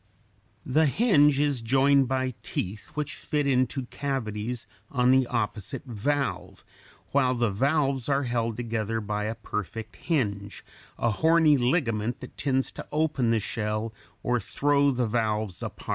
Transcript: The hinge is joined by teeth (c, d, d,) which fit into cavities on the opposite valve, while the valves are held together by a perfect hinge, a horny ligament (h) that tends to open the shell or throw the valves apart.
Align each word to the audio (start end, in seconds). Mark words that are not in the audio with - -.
The 0.65 0.87
hinge 0.87 1.39
is 1.39 1.61
joined 1.61 2.07
by 2.07 2.33
teeth 2.41 2.85
(c, 2.85 2.85
d, 2.85 2.87
d,) 2.87 2.91
which 2.95 3.13
fit 3.13 3.45
into 3.45 3.85
cavities 3.85 4.65
on 4.89 5.11
the 5.11 5.27
opposite 5.27 5.85
valve, 5.85 6.65
while 7.11 7.35
the 7.35 7.51
valves 7.51 8.09
are 8.09 8.23
held 8.23 8.57
together 8.57 8.99
by 8.99 9.25
a 9.25 9.35
perfect 9.35 9.97
hinge, 9.97 10.65
a 10.97 11.11
horny 11.11 11.55
ligament 11.55 12.15
(h) 12.15 12.19
that 12.21 12.35
tends 12.35 12.71
to 12.71 12.87
open 12.91 13.29
the 13.29 13.39
shell 13.39 13.93
or 14.23 14.39
throw 14.39 14.89
the 14.89 15.05
valves 15.05 15.61
apart. 15.61 15.89